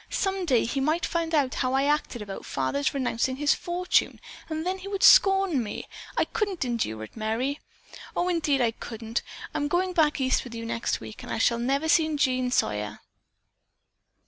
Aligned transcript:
"Some 0.09 0.45
day 0.45 0.65
he 0.65 0.79
might 0.79 1.05
find 1.05 1.35
out 1.35 1.53
how 1.61 1.73
I 1.75 1.83
had 1.83 1.93
acted 1.93 2.23
about 2.23 2.43
father's 2.43 2.91
renouncing 2.91 3.35
his 3.35 3.53
fortune, 3.53 4.19
and 4.49 4.65
then 4.65 4.79
he 4.79 4.87
would 4.87 5.03
scorn 5.03 5.61
me! 5.61 5.87
I 6.17 6.25
couldn't 6.25 6.65
endure 6.65 7.03
it, 7.03 7.15
Merry. 7.15 7.59
Oh, 8.15 8.27
indeed, 8.27 8.61
I 8.61 8.71
couldn't! 8.71 9.21
I'm 9.53 9.67
going 9.67 9.93
back 9.93 10.19
East 10.19 10.43
with 10.43 10.55
you 10.55 10.65
next 10.65 11.01
week, 11.01 11.21
and 11.21 11.29
then 11.29 11.35
I 11.35 11.39
shall 11.39 11.59
never 11.59 11.87
see 11.87 12.15
Jean 12.15 12.49
Sawyer." 12.49 13.01